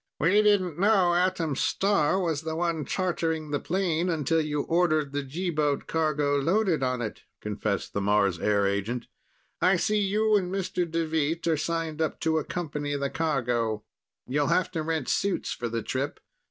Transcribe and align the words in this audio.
"We 0.19 0.41
didn't 0.41 0.79
know 0.79 1.13
Atom 1.13 1.55
Star 1.55 2.19
was 2.19 2.41
the 2.41 2.55
one 2.55 2.85
chartering 2.85 3.51
the 3.51 3.59
plane 3.59 4.09
until 4.09 4.41
you 4.41 4.63
ordered 4.63 5.11
the 5.11 5.21
G 5.21 5.51
boat 5.51 5.85
cargo 5.85 6.37
loaded 6.39 6.81
on 6.81 7.03
it," 7.03 7.21
confessed 7.39 7.93
the 7.93 8.01
Mars 8.01 8.39
Air 8.39 8.65
agent. 8.65 9.05
"I 9.61 9.75
see 9.75 9.99
you 9.99 10.35
and 10.37 10.51
Mr. 10.51 10.89
Deveet 10.89 11.45
are 11.45 11.55
signed 11.55 12.01
up 12.01 12.19
to 12.21 12.39
accompany 12.39 12.95
the 12.95 13.11
cargo. 13.11 13.83
You'll 14.25 14.47
have 14.47 14.71
to 14.71 14.81
rent 14.81 15.07
suits 15.07 15.51
for 15.53 15.69
the 15.69 15.83
trip. 15.83 16.19